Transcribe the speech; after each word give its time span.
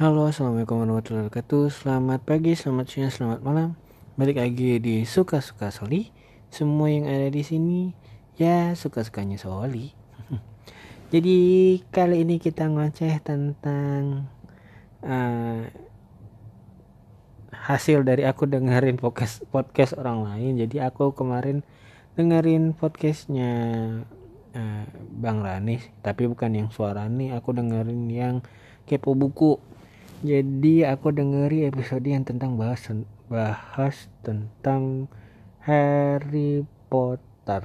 Halo, 0.00 0.32
assalamualaikum 0.32 0.80
warahmatullahi 0.80 1.28
wabarakatuh. 1.28 1.68
Selamat 1.68 2.24
pagi, 2.24 2.56
selamat 2.56 2.86
siang, 2.88 3.12
selamat 3.12 3.44
malam. 3.44 3.76
Balik 4.16 4.40
lagi 4.40 4.80
di 4.80 5.04
suka-suka 5.04 5.68
Soli. 5.68 6.08
Semua 6.48 6.88
yang 6.88 7.04
ada 7.04 7.28
di 7.28 7.44
sini 7.44 7.92
ya 8.40 8.72
suka-sukanya 8.72 9.36
Soli. 9.36 9.92
Jadi 11.12 11.36
kali 11.92 12.24
ini 12.24 12.40
kita 12.40 12.72
ngoceh 12.72 13.20
tentang 13.20 14.24
uh, 15.04 15.68
hasil 17.52 18.00
dari 18.00 18.24
aku 18.24 18.48
dengerin 18.48 18.96
podcast 18.96 19.44
podcast 19.52 20.00
orang 20.00 20.24
lain. 20.24 20.64
Jadi 20.64 20.80
aku 20.80 21.12
kemarin 21.12 21.60
dengerin 22.16 22.72
podcastnya 22.72 23.52
uh, 24.56 24.84
Bang 25.12 25.44
Rani, 25.44 25.76
tapi 26.00 26.24
bukan 26.24 26.56
yang 26.56 26.68
suara 26.72 27.04
nih. 27.04 27.36
Aku 27.36 27.52
dengerin 27.52 28.08
yang 28.08 28.40
kepo 28.88 29.12
buku 29.12 29.60
jadi 30.20 30.92
aku 30.92 31.16
dengeri 31.16 31.64
episode 31.64 32.04
yang 32.04 32.28
tentang 32.28 32.60
bahas 32.60 32.84
bahas 33.32 33.96
tentang 34.20 35.08
Harry 35.64 36.60
Potter. 36.92 37.64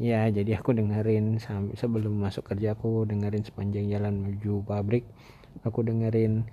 Ya 0.00 0.24
jadi 0.32 0.56
aku 0.56 0.72
dengerin 0.72 1.36
sebelum 1.76 2.16
masuk 2.16 2.48
kerja 2.48 2.72
aku 2.72 3.04
dengerin 3.04 3.44
sepanjang 3.44 3.92
jalan 3.92 4.24
menuju 4.24 4.64
pabrik. 4.64 5.04
Aku 5.68 5.84
dengerin 5.84 6.48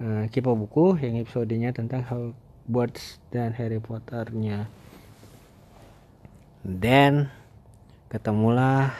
uh, 0.00 0.24
kipo 0.32 0.56
buku 0.56 0.96
yang 1.04 1.20
episodenya 1.20 1.76
tentang 1.76 2.08
Hogwarts 2.08 3.20
dan 3.28 3.52
Harry 3.52 3.84
Potternya. 3.84 4.72
Dan 6.64 7.28
ketemulah 8.08 8.96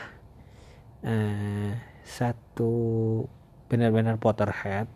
uh, 1.01 1.73
satu 2.05 3.25
benar-benar 3.71 4.19
Potterhead. 4.19 4.91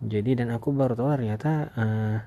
Jadi 0.00 0.40
dan 0.40 0.48
aku 0.48 0.72
baru 0.72 0.96
tahu 0.96 1.12
ternyata 1.12 1.68
uh, 1.76 2.18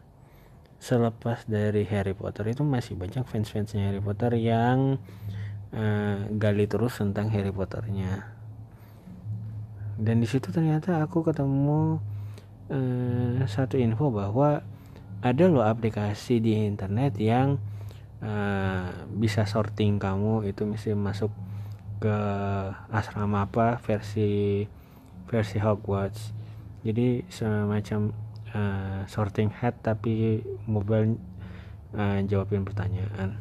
selepas 0.78 1.42
dari 1.50 1.82
Harry 1.90 2.14
Potter 2.14 2.54
itu 2.54 2.62
masih 2.62 2.94
banyak 2.94 3.26
fans-fansnya 3.26 3.90
Harry 3.90 4.00
Potter 4.00 4.38
yang 4.38 5.02
uh, 5.74 6.18
gali 6.38 6.70
terus 6.70 7.02
tentang 7.02 7.34
Harry 7.34 7.50
Potternya. 7.50 8.30
Dan 9.98 10.22
di 10.22 10.28
situ 10.30 10.54
ternyata 10.54 11.02
aku 11.02 11.26
ketemu 11.26 11.98
uh, 12.70 13.42
satu 13.50 13.82
info 13.82 14.14
bahwa 14.14 14.62
ada 15.26 15.44
loh 15.50 15.66
aplikasi 15.66 16.38
di 16.38 16.54
internet 16.70 17.18
yang 17.18 17.58
uh, 18.22 18.94
bisa 19.10 19.50
sorting 19.50 19.98
kamu 19.98 20.46
itu 20.46 20.70
mesti 20.70 20.94
masuk 20.94 21.34
ke 21.98 22.18
asrama 22.94 23.50
apa 23.50 23.82
versi 23.82 24.68
versi 25.30 25.58
Hogwarts. 25.58 26.34
Jadi 26.86 27.26
semacam 27.34 28.14
uh, 28.54 29.02
sorting 29.10 29.50
hat 29.50 29.82
tapi 29.82 30.42
mobile 30.70 31.18
uh, 31.98 32.22
jawabin 32.26 32.62
pertanyaan. 32.62 33.38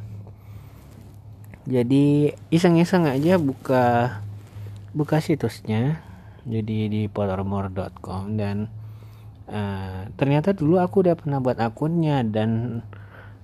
Jadi 1.65 2.33
iseng-iseng 2.53 3.09
aja 3.09 3.41
buka 3.41 4.21
buka 4.93 5.21
situsnya. 5.21 6.01
Jadi 6.45 6.93
di 6.93 7.03
pottermore.com 7.09 8.37
dan 8.37 8.69
uh, 9.49 10.09
ternyata 10.17 10.53
dulu 10.53 10.77
aku 10.77 11.09
udah 11.09 11.17
pernah 11.17 11.41
buat 11.41 11.57
akunnya 11.57 12.21
dan 12.21 12.81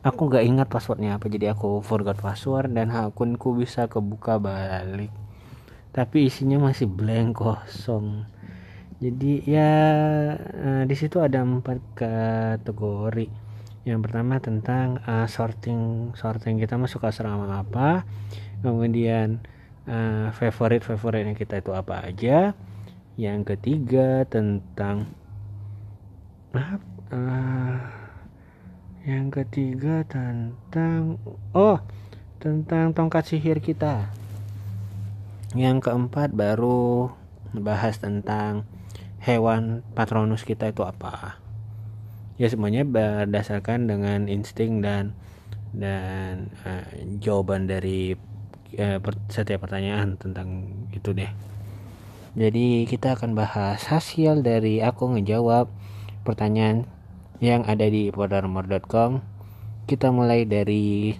aku 0.05 0.28
nggak 0.28 0.44
ingat 0.44 0.68
passwordnya 0.68 1.16
apa. 1.16 1.28
Jadi 1.28 1.48
aku 1.48 1.80
forgot 1.80 2.20
password 2.20 2.72
dan 2.77 2.92
akunku 2.92 3.56
bisa 3.56 3.88
kebuka 3.88 4.36
balik 4.36 5.12
tapi 5.91 6.30
isinya 6.30 6.70
masih 6.70 6.86
blank 6.86 7.42
kosong. 7.42 8.27
Jadi 9.00 9.42
ya 9.48 9.72
uh, 10.36 10.83
di 10.84 10.94
situ 10.94 11.19
ada 11.19 11.42
empat 11.42 11.80
kategori. 11.96 13.27
Yang 13.88 14.00
pertama 14.05 14.36
tentang 14.38 15.00
uh, 15.08 15.24
sorting 15.24 16.12
sorting 16.14 16.61
kita 16.61 16.77
masuk 16.77 17.08
asrama 17.08 17.48
apa. 17.64 18.05
Kemudian 18.61 19.40
uh, 19.89 20.29
favorit 20.36 20.84
favoritnya 20.84 21.33
kita 21.33 21.64
itu 21.64 21.73
apa 21.73 22.06
aja. 22.06 22.52
Yang 23.17 23.56
ketiga 23.56 24.29
tentang 24.29 25.11
uh, 26.55 27.77
yang 29.00 29.33
ketiga 29.33 30.05
tentang 30.05 31.17
oh 31.56 31.80
tentang 32.36 32.92
tongkat 32.92 33.33
sihir 33.33 33.64
kita 33.64 34.20
yang 35.58 35.83
keempat 35.83 36.30
baru 36.30 37.11
bahas 37.50 37.98
tentang 37.98 38.62
hewan 39.18 39.83
patronus 39.98 40.46
kita 40.46 40.70
itu 40.70 40.86
apa. 40.86 41.42
Ya 42.38 42.46
semuanya 42.48 42.86
berdasarkan 42.86 43.90
dengan 43.90 44.30
insting 44.30 44.80
dan 44.80 45.18
dan 45.74 46.55
uh, 46.62 46.86
jawaban 47.18 47.66
dari 47.66 48.14
uh, 48.78 48.98
setiap 49.27 49.66
pertanyaan 49.66 50.14
tentang 50.16 50.70
itu 50.94 51.11
deh. 51.12 51.30
Jadi 52.38 52.86
kita 52.86 53.18
akan 53.18 53.34
bahas 53.34 53.90
hasil 53.90 54.46
dari 54.46 54.78
aku 54.78 55.18
ngejawab 55.18 55.67
pertanyaan 56.22 56.86
yang 57.42 57.67
ada 57.67 57.90
di 57.90 58.14
podarmor.com 58.14 59.24
kita 59.90 60.14
mulai 60.14 60.46
dari 60.46 61.18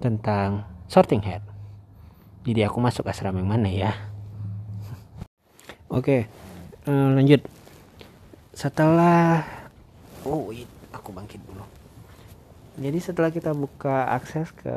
tentang 0.00 0.64
sorting 0.88 1.20
head 1.20 1.53
jadi 2.44 2.68
aku 2.68 2.76
masuk 2.78 3.08
asrama 3.08 3.40
yang 3.40 3.48
mana 3.48 3.72
ya? 3.72 3.96
Oke 5.88 6.28
uh, 6.86 7.10
lanjut. 7.16 7.40
Setelah 8.54 9.42
oh 10.28 10.52
wait, 10.52 10.68
aku 10.94 11.10
bangkit 11.10 11.42
dulu. 11.44 11.64
Jadi 12.74 12.98
setelah 12.98 13.30
kita 13.30 13.54
buka 13.54 14.10
akses 14.10 14.50
ke 14.50 14.74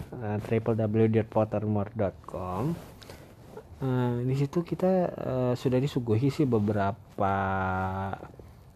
uh, 0.00 0.38
www.pottermore.com 0.48 2.72
uh, 3.84 4.16
di 4.24 4.34
situ 4.36 4.64
kita 4.64 4.92
uh, 5.12 5.52
sudah 5.52 5.76
disuguhi 5.76 6.32
sih 6.32 6.48
beberapa 6.48 7.36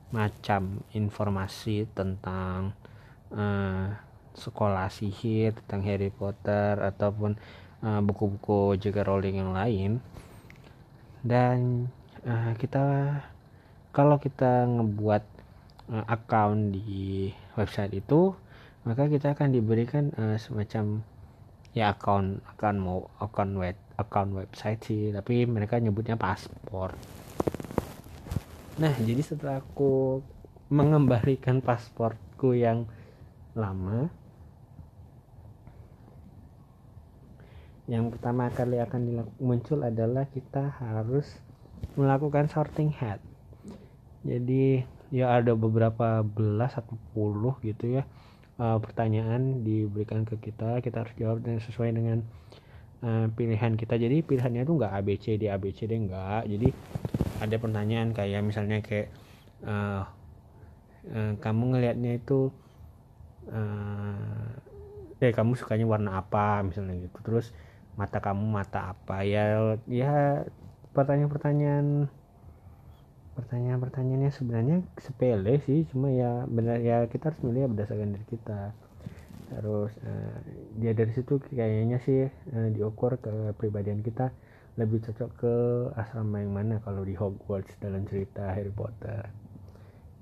macam 0.09 0.81
informasi 0.97 1.85
tentang 1.93 2.73
uh, 3.33 3.93
sekolah 4.37 4.89
sihir 4.89 5.53
tentang 5.65 5.85
Harry 5.85 6.13
Potter 6.13 6.81
ataupun 6.81 7.37
Eh, 7.79 8.03
buku-buku 8.03 8.75
uh, 8.75 8.79
J.K. 8.79 9.07
Rowling 9.07 9.39
yang 9.39 9.55
lain 9.55 10.03
dan 11.23 11.87
uh, 12.27 12.51
kita 12.59 12.83
kalau 13.95 14.19
kita 14.19 14.67
ngebuat 14.67 15.23
uh, 15.87 16.03
account 16.11 16.75
di 16.75 17.31
website 17.55 17.95
itu 17.95 18.35
maka 18.83 19.07
kita 19.07 19.31
akan 19.31 19.55
diberikan 19.55 20.11
uh, 20.19 20.35
semacam 20.35 21.07
ya 21.71 21.95
account 21.95 22.43
account 22.51 22.79
mau 22.83 23.07
account 23.23 23.55
web 23.55 23.79
account 23.95 24.35
website 24.35 24.83
sih 24.83 25.15
tapi 25.15 25.47
mereka 25.47 25.79
nyebutnya 25.79 26.19
paspor 26.19 26.99
nah 28.75 28.91
jadi 28.99 29.23
setelah 29.23 29.63
aku 29.63 30.19
mengembalikan 30.67 31.63
pasportku 31.63 32.59
yang 32.59 32.91
lama 33.55 34.11
yang 37.89 38.13
pertama 38.13 38.53
kali 38.53 38.79
akan 38.79 39.27
muncul 39.41 39.81
adalah 39.81 40.29
kita 40.29 40.77
harus 40.77 41.27
melakukan 41.97 42.47
sorting 42.53 42.93
head 42.93 43.19
jadi 44.23 44.85
ya 45.09 45.41
ada 45.41 45.57
beberapa 45.57 46.21
belas 46.21 46.77
atau 46.77 47.01
puluh 47.17 47.57
gitu 47.65 47.89
ya 48.01 48.05
uh, 48.59 48.79
pertanyaan 48.83 49.63
diberikan 49.65 50.27
ke 50.27 50.37
kita. 50.43 50.83
Kita 50.83 51.07
harus 51.07 51.15
jawab 51.17 51.41
dengan 51.41 51.61
sesuai 51.63 51.91
dengan 51.95 52.19
uh, 53.03 53.27
pilihan 53.33 53.79
kita. 53.79 53.97
Jadi 53.97 54.21
pilihannya 54.27 54.67
itu 54.67 54.73
enggak 54.77 54.93
ABC 54.93 55.25
di 55.39 55.47
ABC 55.49 55.89
deh 55.89 55.99
enggak 55.99 56.45
jadi 56.51 56.69
ada 57.39 57.57
pertanyaan 57.57 58.11
kayak 58.11 58.43
misalnya 58.43 58.83
kayak 58.83 59.15
uh, 59.63 60.03
uh, 61.15 61.33
kamu 61.39 61.63
ngelihatnya 61.75 62.19
itu 62.19 62.51
uh, 63.49 65.23
eh 65.23 65.35
kamu 65.35 65.55
sukanya 65.55 65.87
warna 65.87 66.19
apa 66.19 66.67
misalnya 66.67 66.99
gitu. 66.99 67.19
Terus 67.23 67.55
mata 67.99 68.23
kamu 68.23 68.47
mata 68.47 68.95
apa 68.95 69.27
ya? 69.27 69.75
Ya 69.91 70.47
pertanyaan-pertanyaan 70.95 72.07
pertanyaan-pertanyaannya 73.39 74.35
sebenarnya 74.35 74.77
sepele 74.99 75.63
sih 75.63 75.87
cuma 75.95 76.11
ya 76.11 76.43
benar 76.51 76.83
ya 76.83 77.07
kita 77.07 77.31
harus 77.31 77.43
melihat 77.43 77.75
berdasarkan 77.75 78.15
diri 78.15 78.27
kita. 78.31 78.73
Terus 79.49 79.93
uh, 80.07 80.39
dia 80.79 80.93
dari 80.95 81.11
situ 81.11 81.43
kayaknya 81.43 81.99
sih 82.03 82.27
uh, 82.31 82.69
diukur 82.71 83.19
ke 83.19 83.55
pribadian 83.59 84.03
kita 84.03 84.31
lebih 84.79 85.03
cocok 85.03 85.31
ke 85.35 85.55
asrama 85.99 86.39
yang 86.39 86.55
mana 86.55 86.79
kalau 86.83 87.03
di 87.03 87.19
Hogwarts 87.19 87.75
dalam 87.83 88.07
cerita 88.07 88.55
Harry 88.55 88.71
Potter. 88.71 89.27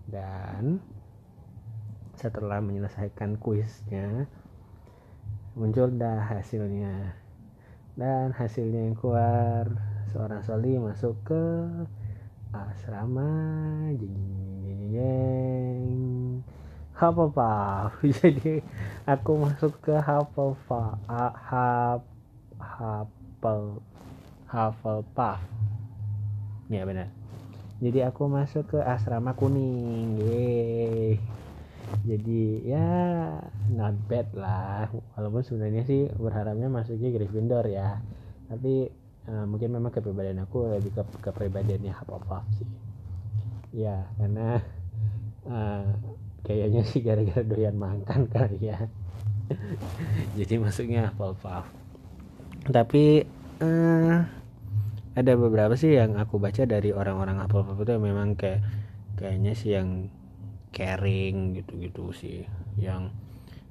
Dan 0.08 0.81
setelah 2.17 2.64
menyelesaikan 2.64 3.37
kuisnya 3.37 4.25
muncul 5.56 5.93
dah 5.93 6.20
hasilnya 6.37 7.17
dan 7.96 8.37
hasilnya 8.37 8.93
yang 8.93 8.96
keluar 8.96 9.72
seorang 10.12 10.44
soli 10.44 10.76
masuk 10.76 11.16
ke 11.25 11.44
asrama. 12.52 13.32
Jeng 14.93 16.44
Hufflepuff. 16.93 18.00
Jadi 18.20 18.60
aku 19.08 19.32
masuk 19.40 19.81
ke 19.81 19.96
Hufflepuff 19.96 21.00
Hufflepuff 22.60 23.81
Hufflepuff. 24.48 25.40
Ya 26.69 26.84
benar. 26.84 27.08
Jadi 27.81 28.00
aku 28.04 28.28
masuk 28.28 28.76
ke 28.76 28.78
asrama 28.81 29.32
kuning. 29.37 30.20
Yeay. 30.20 31.20
Jadi 32.06 32.43
ya 32.62 32.88
not 33.75 33.94
bad 34.11 34.29
lah. 34.35 34.91
Walaupun 35.15 35.43
sebenarnya 35.43 35.83
sih 35.87 36.11
berharapnya 36.15 36.71
masuknya 36.71 37.11
Gryffindor 37.15 37.67
ya. 37.67 37.99
Tapi 38.47 38.91
uh, 39.27 39.44
mungkin 39.47 39.75
memang 39.75 39.91
kepribadian 39.91 40.43
aku 40.47 40.71
lebih 40.71 40.94
ke 40.94 41.03
kepribadiannya 41.23 41.94
Hufflepuff 41.94 42.47
sih. 42.59 42.69
Ya 43.75 44.06
karena 44.19 44.62
uh, 45.47 45.87
kayaknya 46.47 46.83
sih 46.87 47.03
gara-gara 47.03 47.43
doyan 47.43 47.79
makan 47.79 48.27
kali 48.35 48.71
ya. 48.71 48.87
Jadi 50.39 50.55
masuknya 50.59 51.11
Hufflepuff. 51.11 51.67
Tapi 52.67 53.27
uh, 53.62 54.27
ada 55.17 55.32
beberapa 55.39 55.75
sih 55.79 55.94
yang 55.94 56.19
aku 56.19 56.39
baca 56.39 56.67
dari 56.67 56.91
orang-orang 56.91 57.43
Hufflepuff 57.43 57.82
itu 57.82 57.94
memang 57.99 58.35
kayak 58.35 58.62
kayaknya 59.17 59.53
sih 59.56 59.75
yang 59.75 60.12
caring 60.76 61.56
gitu-gitu 61.56 62.12
sih. 62.12 62.44
Yang 62.76 63.17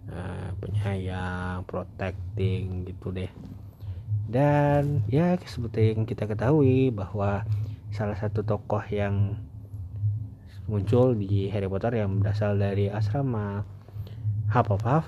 uh, 0.10 0.50
penyayang 0.58 1.62
protecting 1.70 2.90
gitu 2.90 3.14
deh. 3.14 3.30
Dan 4.26 5.06
ya 5.06 5.38
seperti 5.38 5.94
yang 5.94 6.10
kita 6.10 6.26
ketahui 6.26 6.90
bahwa 6.90 7.46
salah 7.94 8.18
satu 8.18 8.42
tokoh 8.42 8.82
yang 8.90 9.38
muncul 10.66 11.14
di 11.14 11.46
Harry 11.54 11.70
Potter 11.70 12.02
yang 12.02 12.18
berasal 12.18 12.58
dari 12.58 12.90
asrama 12.90 13.62
Hufflepuff 14.50 15.06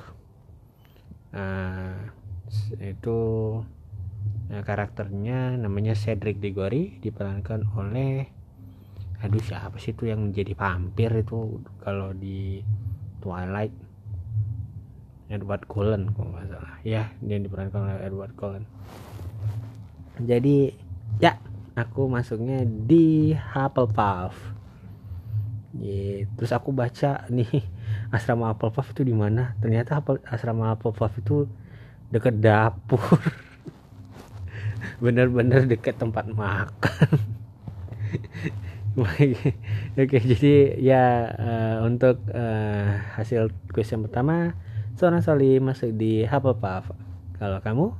uh, 1.33 1.97
itu 2.77 3.19
uh, 4.53 4.61
karakternya 4.61 5.57
namanya 5.57 5.97
Cedric 5.97 6.37
Diggory 6.37 7.01
diperankan 7.01 7.65
oleh 7.73 8.29
aduh 9.17 9.41
siapa 9.41 9.81
sih 9.81 9.97
itu 9.97 10.05
yang 10.05 10.29
jadi 10.29 10.53
vampir 10.53 11.09
itu 11.09 11.57
kalau 11.81 12.13
di 12.13 12.61
Twilight? 13.21 13.73
Edward 15.27 15.67
Cullen 15.67 16.15
kalau 16.15 16.31
nggak 16.31 16.47
salah. 16.47 16.75
Ya 16.87 17.11
dia 17.19 17.35
diperankan 17.35 17.83
oleh 17.83 18.07
Edward 18.07 18.31
Cullen. 18.39 18.63
Jadi 20.23 20.71
ya 21.19 21.35
aku 21.75 22.07
masuknya 22.07 22.63
di 22.63 23.35
Hufflepuff. 23.35 24.55
Yeah. 25.77 26.25
terus 26.33 26.49
aku 26.49 26.73
baca 26.73 27.29
nih 27.29 27.61
asrama 28.15 28.55
Hufflepuff 28.55 28.95
itu 28.95 29.03
di 29.03 29.13
mana? 29.13 29.53
Ternyata 29.59 29.99
asrama 30.31 30.73
Hufflepuff 30.73 31.19
itu 31.19 31.43
dekat 32.07 32.39
dapur. 32.39 33.03
Bener-bener 35.03 35.67
dekat 35.67 35.99
tempat 35.99 36.31
makan 36.31 37.19
Oke, 40.01 40.17
jadi 40.17 40.73
ya 40.81 41.29
uh, 41.37 41.77
untuk 41.85 42.17
uh, 42.33 42.97
hasil 43.13 43.53
kuis 43.69 43.93
yang 43.93 44.09
pertama, 44.09 44.57
seorang 44.97 45.21
Soli 45.21 45.61
masuk 45.61 45.93
di 45.93 46.25
Hufflepuff. 46.25 46.89
Kalau 47.37 47.61
kamu? 47.61 47.93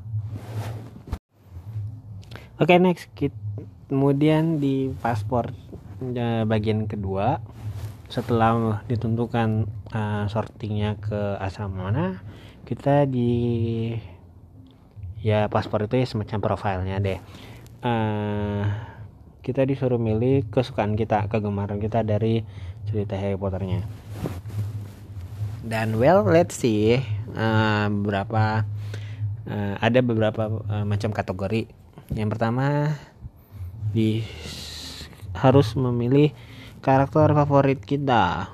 Oke 2.58 2.74
okay, 2.74 2.82
next 2.82 3.14
kemudian 3.86 4.58
di 4.58 4.90
paspor 4.98 5.54
uh, 6.02 6.44
bagian 6.50 6.90
kedua 6.90 7.46
setelah 8.10 8.82
ditentukan 8.90 9.70
uh, 9.94 10.26
sortingnya 10.26 10.98
ke 10.98 11.38
asrama 11.38 11.92
mana 11.92 12.18
kita 12.66 13.06
di 13.06 13.94
ya 15.22 15.46
paspor 15.54 15.86
itu 15.86 16.02
ya 16.02 16.08
semacam 16.10 16.40
profilnya 16.42 16.98
deh 16.98 17.20
uh, 17.86 18.97
kita 19.48 19.64
disuruh 19.64 19.96
milih 19.96 20.44
kesukaan 20.52 21.00
kita 21.00 21.32
kegemaran 21.32 21.80
kita 21.80 22.04
dari 22.04 22.44
cerita 22.92 23.16
Harry 23.16 23.40
Potternya. 23.40 23.88
Dan 25.64 25.96
well 25.96 26.28
let's 26.28 26.60
see 26.60 27.00
uh, 27.32 27.88
beberapa 27.88 28.68
uh, 29.48 29.76
ada 29.80 30.00
beberapa 30.04 30.52
uh, 30.52 30.84
macam 30.84 31.16
kategori. 31.16 31.72
Yang 32.12 32.30
pertama 32.36 32.92
di 33.96 34.28
harus 35.32 35.80
memilih 35.80 36.36
karakter 36.84 37.32
favorit 37.32 37.80
kita. 37.80 38.52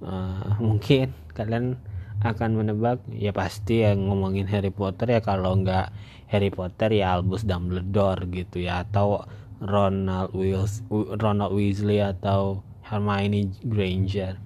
Uh, 0.00 0.56
mungkin 0.64 1.12
kalian 1.36 1.76
akan 2.24 2.50
menebak 2.64 3.04
ya 3.12 3.34
pasti 3.36 3.84
yang 3.84 4.08
ngomongin 4.08 4.48
Harry 4.48 4.72
Potter 4.72 5.16
ya. 5.16 5.20
Kalau 5.20 5.56
nggak 5.58 5.92
Harry 6.32 6.48
Potter 6.48 6.92
ya 6.92 7.16
Albus 7.16 7.44
Dumbledore 7.44 8.28
gitu 8.32 8.64
ya. 8.64 8.84
Atau 8.86 9.24
Ronald 9.60 10.36
Weasley, 10.36 10.84
Ronald 11.16 11.52
Weasley 11.56 12.00
atau 12.04 12.60
Hermione 12.84 13.52
Granger. 13.64 14.36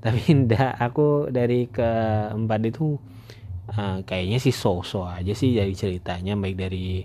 Tapi 0.00 0.20
enggak 0.36 0.76
aku 0.80 1.28
dari 1.32 1.68
keempat 1.68 2.60
itu 2.68 2.96
uh, 3.72 3.98
kayaknya 4.04 4.38
sih 4.40 4.52
so-so 4.52 5.08
aja 5.08 5.32
sih 5.32 5.56
dari 5.56 5.72
ceritanya 5.72 6.36
baik 6.36 6.56
dari 6.56 7.04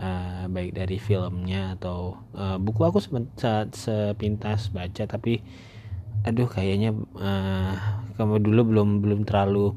uh, 0.00 0.44
baik 0.48 0.72
dari 0.72 0.96
filmnya 0.96 1.76
atau 1.76 2.16
uh, 2.36 2.56
buku 2.56 2.80
aku 2.84 2.98
saat 3.36 3.74
sepintas 3.76 4.72
baca 4.72 5.04
tapi 5.04 5.44
aduh 6.22 6.46
kayaknya 6.46 6.94
uh, 7.18 7.74
kamu 8.14 8.40
dulu 8.44 8.60
belum 8.72 8.88
belum 9.00 9.20
terlalu 9.24 9.76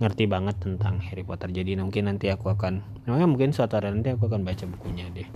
ngerti 0.00 0.24
banget 0.24 0.56
tentang 0.58 0.96
Harry 1.04 1.22
Potter. 1.22 1.52
Jadi 1.52 1.76
mungkin 1.76 2.08
nanti 2.08 2.32
aku 2.32 2.48
akan 2.48 3.04
namanya 3.04 3.28
mungkin 3.28 3.52
suatu 3.52 3.76
hari 3.76 3.92
nanti 3.92 4.16
aku 4.16 4.32
akan 4.32 4.42
baca 4.42 4.64
bukunya 4.64 5.06
deh. 5.12 5.28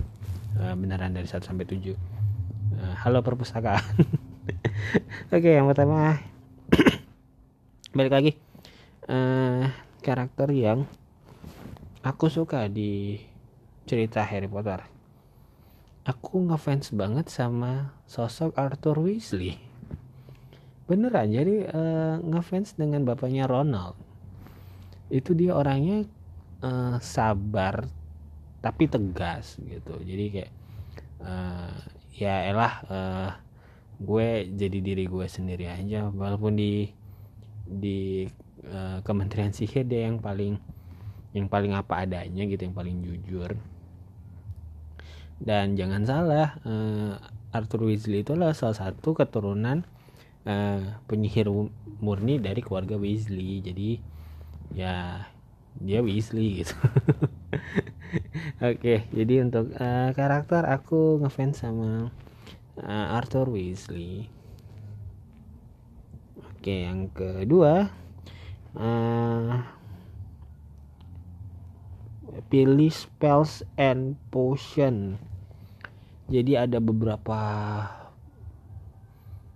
Uh, 0.55 0.73
beneran 0.73 1.11
dari 1.11 1.27
1 1.27 1.43
sampai 1.43 1.67
7 1.67 1.93
uh, 1.93 2.95
halo 3.05 3.21
perpustakaan. 3.21 3.83
Oke 5.35 5.53
yang 5.53 5.69
pertama. 5.69 6.17
Balik 7.97 8.13
lagi. 8.13 8.31
Uh, 9.05 9.69
karakter 10.01 10.49
yang 10.49 10.89
aku 12.01 12.29
suka 12.33 12.65
di 12.65 13.21
cerita 13.85 14.25
Harry 14.25 14.49
Potter. 14.49 14.81
Aku 16.05 16.41
ngefans 16.45 16.93
banget 16.93 17.29
sama 17.33 17.97
sosok 18.05 18.53
Arthur 18.57 19.01
Weasley. 19.01 19.57
Beneran, 20.85 21.33
jadi 21.33 21.65
uh, 21.73 22.15
ngefans 22.21 22.77
dengan 22.77 23.01
bapaknya 23.09 23.49
Ronald. 23.49 23.97
Itu 25.09 25.33
dia 25.33 25.57
orangnya 25.57 26.05
uh, 26.61 27.01
sabar 27.01 27.89
tapi 28.61 28.85
tegas 28.85 29.57
gitu. 29.65 29.97
Jadi 30.01 30.25
kayak 30.29 30.51
uh, 31.25 31.73
ya 32.13 32.47
elah 32.47 32.73
uh, 32.87 33.29
gue 33.95 34.51
jadi 34.51 34.79
diri 34.83 35.05
gue 35.07 35.25
sendiri 35.27 35.71
aja 35.71 36.11
walaupun 36.11 36.59
di 36.59 36.91
di 37.63 38.27
uh, 38.67 38.99
Kementerian 39.01 39.55
Sihir 39.55 39.87
dia 39.87 40.07
yang 40.11 40.19
paling 40.19 40.59
yang 41.31 41.47
paling 41.47 41.75
apa 41.75 42.03
adanya 42.03 42.43
gitu 42.47 42.67
yang 42.67 42.75
paling 42.75 43.03
jujur 43.03 43.55
dan 45.39 45.75
jangan 45.75 46.03
salah 46.07 46.59
uh, 46.63 47.19
Arthur 47.51 47.87
Weasley 47.87 48.23
itu 48.23 48.35
adalah 48.35 48.55
salah 48.55 48.75
satu 48.75 49.15
keturunan 49.15 49.87
uh, 50.45 51.01
penyihir 51.09 51.49
murni 51.99 52.39
dari 52.39 52.61
keluarga 52.61 52.95
Weasley. 52.95 53.59
Jadi 53.65 53.99
ya 54.73 55.25
dia 55.81 55.99
Weasley 55.99 56.63
gitu. 56.63 56.75
Oke 58.63 58.79
okay, 58.79 58.99
jadi 59.11 59.43
untuk 59.43 59.75
uh, 59.75 60.15
karakter 60.15 60.63
aku 60.63 61.19
ngefans 61.19 61.59
sama 61.59 62.13
uh, 62.79 63.07
Arthur 63.17 63.51
Weasley. 63.51 64.31
Oke 66.39 66.71
okay, 66.71 66.79
yang 66.87 67.11
kedua 67.11 67.91
uh, 68.79 69.51
pilih 72.47 72.91
spells 72.91 73.63
and 73.75 74.15
potion. 74.31 75.19
Jadi 76.31 76.57
ada 76.57 76.81
beberapa 76.81 77.39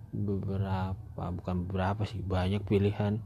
beberapa 0.10 1.24
bukan 1.32 1.66
beberapa 1.66 2.02
sih 2.06 2.22
banyak 2.22 2.66
pilihan 2.66 3.22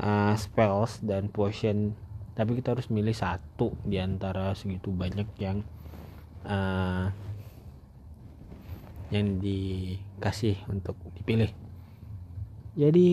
uh, 0.00 0.34
spells 0.34 1.02
dan 1.02 1.30
potion. 1.30 1.94
Tapi 2.38 2.54
kita 2.58 2.78
harus 2.78 2.86
milih 2.86 3.14
satu 3.14 3.74
di 3.82 3.98
antara 3.98 4.54
segitu 4.54 4.94
banyak 4.94 5.26
yang 5.42 5.66
uh, 6.46 7.10
yang 9.10 9.40
dikasih 9.40 10.54
untuk 10.70 10.94
dipilih. 11.18 11.50
Jadi 12.78 13.08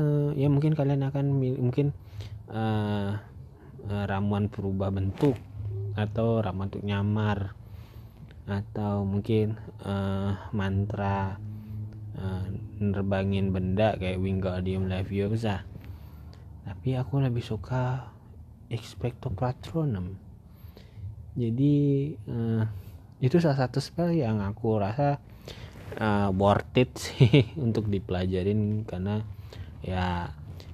uh, 0.00 0.32
ya 0.32 0.48
mungkin 0.48 0.72
kalian 0.72 1.04
akan 1.04 1.26
mungkin 1.60 1.92
uh, 2.48 3.20
uh, 3.84 4.04
ramuan 4.08 4.48
berubah 4.48 4.88
bentuk 4.88 5.36
atau 5.92 6.40
ramuan 6.40 6.72
untuk 6.72 6.80
nyamar 6.80 7.52
atau 8.48 9.04
mungkin 9.04 9.60
uh, 9.84 10.48
mantra 10.56 11.36
uh, 12.18 12.44
nerbangin 12.82 13.54
benda 13.54 13.94
kayak 13.96 14.18
Wingardium 14.18 14.88
Leviosa 14.90 15.64
tapi 16.62 16.94
aku 16.94 17.18
lebih 17.22 17.42
suka 17.42 18.12
Expecto 18.72 19.30
Patronum 19.34 20.16
jadi 21.32 21.76
uh, 22.28 22.64
itu 23.22 23.38
salah 23.38 23.56
satu 23.68 23.78
spell 23.78 24.12
yang 24.12 24.42
aku 24.42 24.82
rasa 24.82 25.22
uh, 25.96 26.28
worth 26.34 26.76
it 26.76 26.90
sih 26.96 27.46
untuk 27.64 27.88
dipelajarin 27.88 28.84
karena 28.84 29.22
ya 29.82 30.30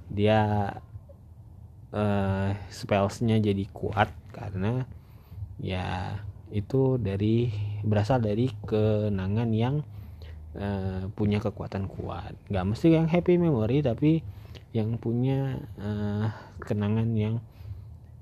dia 0.09 0.41
uh, 1.93 2.49
spellsnya 2.69 3.37
jadi 3.41 3.65
kuat 3.69 4.09
karena 4.33 4.85
ya 5.59 6.17
itu 6.49 6.97
dari 6.97 7.51
berasal 7.85 8.23
dari 8.25 8.49
kenangan 8.65 9.49
yang 9.53 9.85
uh, 10.57 11.09
punya 11.13 11.37
kekuatan 11.43 11.85
kuat. 11.85 12.33
Nggak 12.49 12.65
mesti 12.65 12.87
yang 12.95 13.05
happy 13.05 13.37
memory 13.37 13.85
tapi 13.85 14.25
yang 14.73 14.97
punya 15.01 15.61
uh, 15.81 16.29
kenangan 16.61 17.09
yang 17.13 17.41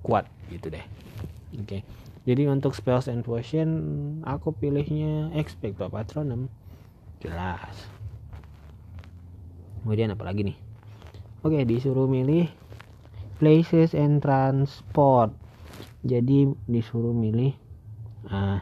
kuat 0.04 0.28
gitu 0.52 0.72
deh. 0.72 0.84
Oke. 1.58 1.64
Okay. 1.64 1.82
jadi 2.28 2.52
untuk 2.52 2.76
spells 2.76 3.08
and 3.08 3.24
potion 3.24 3.70
aku 4.28 4.52
pilihnya 4.52 5.32
expecto 5.36 5.88
patronum. 5.88 6.52
Jelas. 7.24 7.88
Kemudian 9.84 10.12
apa 10.12 10.28
lagi 10.28 10.44
nih? 10.44 10.58
Oke 11.48 11.60
okay, 11.60 11.64
disuruh 11.64 12.12
milih 12.12 12.52
places 13.40 13.96
and 13.96 14.20
transport. 14.20 15.32
Jadi 16.04 16.52
disuruh 16.68 17.16
milih 17.16 17.56
uh, 18.28 18.60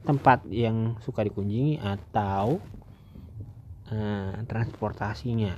tempat 0.00 0.48
yang 0.48 0.96
suka 1.04 1.20
dikunjungi 1.26 1.80
atau 1.80 2.58
uh, 3.92 4.32
transportasinya. 4.48 5.52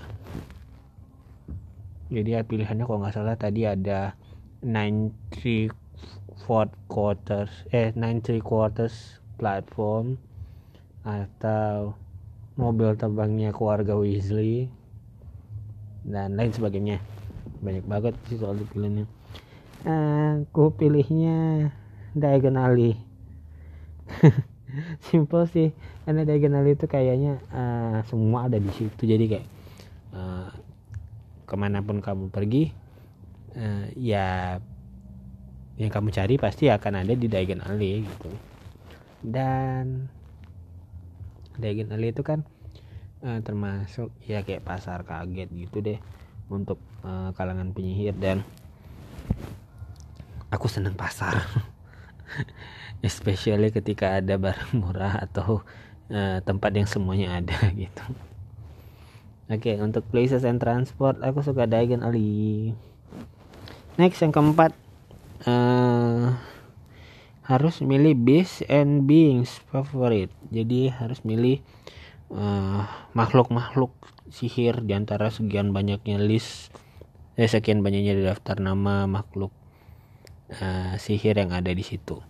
Jadi 2.13 2.37
ya 2.37 2.45
pilihannya 2.45 2.85
kalau 2.85 3.01
nggak 3.01 3.15
salah 3.17 3.39
tadi 3.39 3.65
ada 3.65 4.19
nine 4.61 5.15
three 5.33 5.73
fourth 6.45 6.75
quarters 6.91 7.51
eh 7.71 7.95
nine 7.95 8.21
three 8.21 8.43
quarters 8.43 9.23
platform 9.39 10.19
atau 11.07 11.97
mobil 12.59 12.93
terbangnya 12.99 13.51
keluarga 13.51 13.97
Weasley 13.97 14.69
dan 16.05 16.37
lain 16.37 16.53
sebagainya. 16.53 16.99
Banyak 17.63 17.87
banget 17.87 18.15
sih 18.29 18.37
soal 18.37 18.59
pilihannya. 18.59 19.07
Uh, 19.83 20.47
aku 20.47 20.71
pilihnya 20.79 21.71
diagonally 22.15 23.12
simple 25.09 25.45
sih. 25.51 25.71
Karena 26.03 26.27
diagonal 26.27 26.67
itu 26.67 26.87
kayaknya 26.91 27.39
uh, 27.55 28.03
semua 28.07 28.51
ada 28.51 28.59
di 28.59 28.71
situ. 28.75 29.03
Jadi 29.07 29.25
kayak 29.31 29.47
uh, 30.15 30.51
ke 31.47 31.55
mana 31.59 31.85
pun 31.85 32.01
kamu 32.01 32.33
pergi 32.33 32.73
uh, 33.57 33.87
ya 33.95 34.59
yang 35.81 35.91
kamu 35.91 36.13
cari 36.13 36.37
pasti 36.37 36.69
akan 36.69 37.05
ada 37.07 37.13
di 37.17 37.27
diagonal 37.27 37.79
gitu. 37.79 38.31
Dan 39.23 40.11
diagonal 41.59 42.03
itu 42.03 42.23
kan 42.27 42.43
uh, 43.23 43.39
termasuk 43.45 44.11
ya 44.27 44.43
kayak 44.43 44.67
pasar 44.67 45.07
kaget 45.07 45.49
gitu 45.55 45.79
deh 45.85 45.99
untuk 46.51 46.81
uh, 47.07 47.31
kalangan 47.37 47.71
penyihir. 47.71 48.17
Dan 48.19 48.43
aku 50.53 50.69
seneng 50.69 50.93
pasar 50.93 51.41
especially 53.07 53.75
ketika 53.75 54.19
ada 54.19 54.39
barang 54.39 54.73
murah 54.77 55.23
atau 55.23 55.67
uh, 56.11 56.39
tempat 56.43 56.71
yang 56.75 56.89
semuanya 56.89 57.43
ada 57.43 57.59
gitu. 57.83 58.05
Oke 59.53 59.75
okay, 59.75 59.77
untuk 59.83 60.07
places 60.09 60.47
and 60.49 60.63
transport 60.63 61.21
aku 61.21 61.45
suka 61.45 61.69
Diagon 61.69 62.07
Ali. 62.07 62.73
Next 64.01 64.25
yang 64.25 64.33
keempat 64.33 64.73
uh, 65.45 66.33
harus 67.45 67.85
milih 67.85 68.17
base 68.17 68.65
and 68.71 69.05
beings 69.05 69.61
favorite. 69.69 70.33
Jadi 70.49 70.89
harus 70.89 71.21
milih 71.27 71.61
uh, 72.33 72.89
makhluk-makhluk 73.13 73.93
sihir 74.33 74.81
di 74.81 74.97
antara 74.97 75.29
sekian 75.29 75.77
banyaknya 75.77 76.17
list 76.17 76.73
eh, 77.37 77.49
sekian 77.49 77.85
banyaknya 77.85 78.17
daftar 78.17 78.61
nama 78.61 79.05
makhluk 79.05 79.53
uh, 80.61 80.95
sihir 81.01 81.39
yang 81.39 81.53
ada 81.55 81.73
di 81.73 81.85
situ 81.85 82.21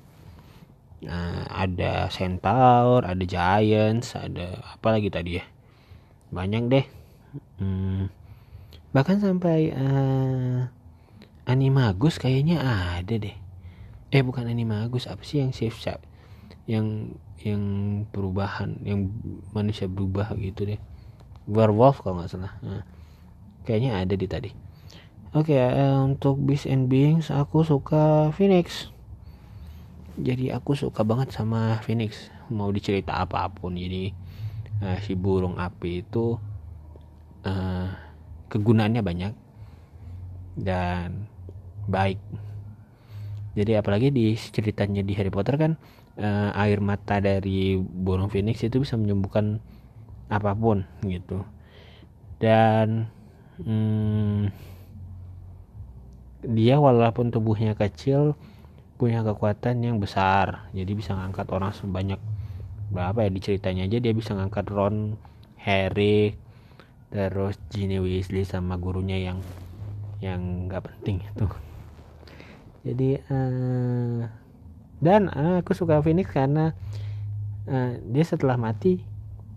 Nah, 1.03 1.51
ada 1.51 2.07
centaur, 2.15 3.03
ada 3.03 3.25
giants, 3.27 4.15
ada 4.15 4.63
apa 4.63 4.95
lagi 4.95 5.11
tadi 5.11 5.43
ya? 5.43 5.45
Banyak 6.31 6.63
deh. 6.71 6.87
Hmm, 7.59 8.07
bahkan 8.95 9.19
sampai 9.19 9.75
uh, 9.75 10.71
animagus 11.43 12.23
kayaknya 12.23 12.63
ada 12.63 13.19
deh. 13.19 13.35
Eh 14.15 14.23
bukan 14.23 14.47
animagus, 14.47 15.11
apa 15.11 15.27
sih 15.27 15.43
yang 15.43 15.51
safe 15.51 15.75
shot? 15.75 15.99
Yang 16.71 17.19
yang 17.43 17.63
perubahan, 18.15 18.79
yang 18.87 19.11
manusia 19.51 19.91
berubah 19.91 20.31
gitu 20.39 20.71
deh. 20.71 20.81
Werewolf 21.51 22.07
kalau 22.07 22.23
nggak 22.23 22.31
salah. 22.31 22.55
Nah, 22.63 22.87
kayaknya 23.67 23.99
ada 23.99 24.15
di 24.15 24.27
tadi. 24.31 24.51
Oke, 25.33 25.57
okay, 25.57 25.65
uh, 25.65 26.05
untuk 26.05 26.45
Beast 26.45 26.69
and 26.69 26.93
Beings 26.93 27.33
aku 27.33 27.65
suka 27.65 28.29
Phoenix. 28.37 28.93
Jadi 30.21 30.53
aku 30.53 30.77
suka 30.77 31.09
banget 31.09 31.33
sama 31.33 31.81
Phoenix. 31.81 32.29
Mau 32.53 32.69
dicerita 32.69 33.17
apa 33.17 33.49
pun 33.49 33.73
jadi 33.73 34.13
uh, 34.85 35.01
si 35.01 35.17
burung 35.17 35.57
api 35.57 36.05
itu 36.05 36.37
uh, 37.49 37.89
kegunaannya 38.53 39.01
banyak 39.01 39.33
dan 40.61 41.25
baik. 41.89 42.21
Jadi 43.57 43.73
apalagi 43.81 44.13
di 44.13 44.37
ceritanya 44.37 45.01
di 45.01 45.17
Harry 45.17 45.33
Potter 45.33 45.57
kan 45.57 45.81
uh, 46.21 46.53
air 46.61 46.85
mata 46.85 47.25
dari 47.25 47.81
burung 47.81 48.29
Phoenix 48.29 48.61
itu 48.61 48.85
bisa 48.85 49.01
menyembuhkan 49.01 49.65
apa 50.29 50.53
pun 50.53 50.85
gitu. 51.09 51.41
Dan 52.37 53.09
hmm, 53.65 54.72
dia 56.43 56.83
walaupun 56.83 57.31
tubuhnya 57.31 57.79
kecil 57.79 58.35
punya 58.99 59.23
kekuatan 59.23 59.83
yang 59.83 59.99
besar. 59.99 60.71
Jadi 60.75 60.93
bisa 60.95 61.15
ngangkat 61.15 61.51
orang 61.51 61.75
sebanyak 61.75 62.19
berapa 62.93 63.25
ya 63.25 63.31
diceritanya 63.33 63.89
aja 63.89 63.99
dia 64.05 64.13
bisa 64.13 64.37
ngangkat 64.37 64.69
Ron 64.69 65.17
Harry 65.57 66.37
terus 67.09 67.57
Ginny 67.73 67.97
Weasley 67.97 68.45
sama 68.45 68.77
gurunya 68.77 69.17
yang 69.17 69.41
yang 70.21 70.69
nggak 70.69 70.87
penting 70.87 71.25
itu. 71.25 71.47
Jadi 72.83 73.11
uh, 73.27 74.27
dan 75.03 75.31
uh, 75.31 75.63
aku 75.63 75.75
suka 75.75 76.03
Phoenix 76.03 76.31
karena 76.31 76.75
uh, 77.67 77.99
dia 78.07 78.25
setelah 78.27 78.59
mati 78.59 79.03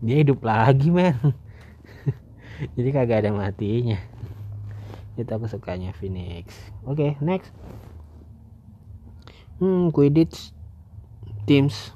dia 0.02 0.22
hidup 0.22 0.42
lagi 0.42 0.90
men. 0.90 1.18
Jadi 2.80 2.90
kagak 2.94 3.26
ada 3.26 3.32
matinya 3.36 4.15
itu 5.16 5.32
aku 5.32 5.48
sukanya 5.48 5.96
Phoenix. 5.96 6.52
Oke 6.84 7.16
okay, 7.16 7.24
next. 7.24 7.56
Hmm 9.60 9.92
Quidditch 9.96 10.52
teams 11.48 11.96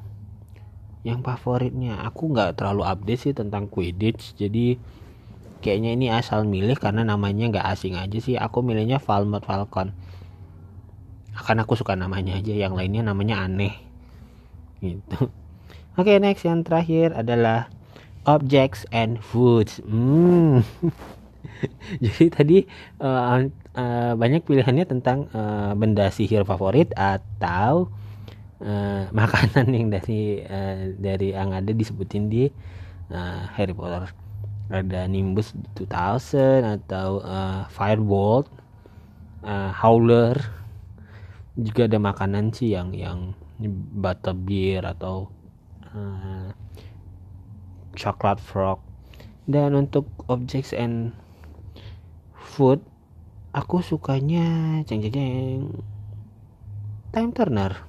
yang 1.03 1.19
favoritnya. 1.19 1.99
Aku 2.07 2.31
nggak 2.31 2.55
terlalu 2.55 2.88
update 2.88 3.21
sih 3.29 3.33
tentang 3.35 3.67
Quidditch 3.67 4.35
jadi 4.39 4.79
kayaknya 5.59 5.91
ini 5.95 6.07
asal 6.07 6.47
milih 6.47 6.79
karena 6.79 7.03
namanya 7.03 7.51
nggak 7.51 7.67
asing 7.67 7.99
aja 7.99 8.19
sih. 8.23 8.39
Aku 8.39 8.63
milihnya 8.63 9.03
Falmouth 9.03 9.43
Falcon. 9.43 9.91
Karena 11.35 11.63
aku 11.63 11.75
suka 11.75 11.95
namanya 11.95 12.39
aja 12.39 12.51
yang 12.55 12.75
lainnya 12.75 13.03
namanya 13.03 13.43
aneh. 13.43 13.75
Gitu. 14.79 15.27
Oke 15.99 16.15
okay, 16.15 16.17
next 16.23 16.47
yang 16.47 16.63
terakhir 16.63 17.11
adalah 17.11 17.67
objects 18.23 18.88
and 18.95 19.19
foods. 19.19 19.83
Hmm. 19.83 20.63
jadi 22.03 22.25
tadi 22.31 22.58
uh, 23.00 23.48
uh, 23.75 24.13
banyak 24.15 24.43
pilihannya 24.43 24.86
tentang 24.88 25.31
uh, 25.31 25.72
benda 25.75 26.12
sihir 26.12 26.43
favorit 26.43 26.91
atau 26.96 27.91
uh, 28.63 29.03
makanan 29.19 29.67
yang 29.72 29.88
dari 29.91 30.43
uh, 30.43 30.93
dari 31.00 31.36
yang 31.36 31.55
ada 31.55 31.72
disebutin 31.72 32.27
di 32.27 32.48
uh, 33.12 33.43
Harry 33.55 33.74
Potter. 33.75 34.12
Ada 34.69 35.10
Nimbus 35.10 35.58
2000 35.81 36.77
atau 36.77 37.25
uh, 37.25 37.65
Firebolt 37.74 38.46
uh, 39.41 39.74
Howler. 39.74 40.38
Juga 41.58 41.89
ada 41.89 41.98
makanan 41.98 42.53
sih 42.53 42.77
yang 42.77 42.93
yang 42.93 43.34
butterbeer 43.98 44.86
atau 44.86 45.34
uh, 45.89 46.53
coklat 47.98 48.38
frog. 48.38 48.79
Dan 49.50 49.74
untuk 49.74 50.05
objects 50.29 50.77
and 50.77 51.17
food 52.60 52.84
aku 53.56 53.80
sukanya 53.80 54.44
ceng 54.84 55.00
ceng 55.00 55.72
time 57.16 57.32
turner. 57.32 57.88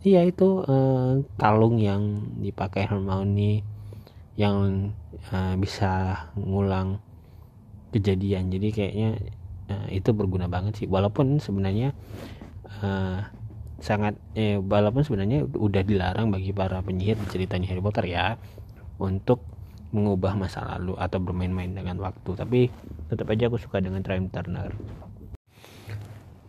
Iya 0.00 0.24
itu 0.24 0.64
uh, 0.64 1.20
kalung 1.36 1.76
yang 1.76 2.32
dipakai 2.40 2.88
Hermione 2.88 3.60
yang 4.40 4.88
uh, 5.28 5.54
bisa 5.60 6.24
ngulang 6.32 7.02
kejadian. 7.92 8.48
Jadi 8.48 8.68
kayaknya 8.72 9.20
uh, 9.68 9.88
itu 9.92 10.16
berguna 10.16 10.48
banget 10.48 10.80
sih. 10.80 10.86
Walaupun 10.88 11.36
sebenarnya 11.42 11.92
uh, 12.80 13.20
sangat 13.82 14.16
eh 14.32 14.56
walaupun 14.56 15.04
sebenarnya 15.04 15.44
udah 15.44 15.82
dilarang 15.84 16.32
bagi 16.32 16.56
para 16.56 16.80
penyihir 16.80 17.20
ceritanya 17.28 17.68
Harry 17.68 17.84
Potter 17.84 18.08
ya 18.08 18.40
untuk 18.96 19.44
mengubah 19.96 20.36
masa 20.36 20.60
lalu 20.76 20.92
atau 21.00 21.16
bermain-main 21.16 21.72
dengan 21.72 21.96
waktu. 22.04 22.36
Tapi 22.36 22.60
tetap 23.08 23.32
aja 23.32 23.48
aku 23.48 23.56
suka 23.56 23.80
dengan 23.80 24.04
Time 24.04 24.28
Turner. 24.28 24.76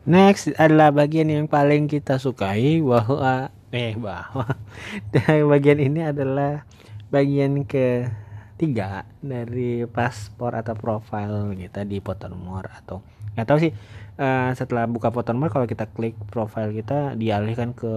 Next 0.08 0.52
adalah 0.56 0.92
bagian 0.92 1.32
yang 1.32 1.48
paling 1.48 1.88
kita 1.88 2.20
sukai 2.20 2.80
bahwa 2.84 3.52
eh 3.76 3.96
bahwa 4.00 4.56
bagian 5.52 5.80
ini 5.84 6.00
adalah 6.08 6.64
bagian 7.12 7.68
ketiga 7.68 9.04
dari 9.20 9.84
paspor 9.84 10.56
atau 10.56 10.76
profile 10.80 11.52
kita 11.60 11.84
di 11.84 12.00
Pottermore 12.00 12.72
atau 12.72 13.04
nggak 13.36 13.48
tahu 13.48 13.60
sih 13.60 13.72
uh, 14.16 14.56
setelah 14.56 14.88
buka 14.88 15.12
Pottermore 15.12 15.52
kalau 15.52 15.68
kita 15.68 15.92
klik 15.92 16.16
profile 16.32 16.72
kita 16.72 17.20
dialihkan 17.20 17.76
ke 17.76 17.92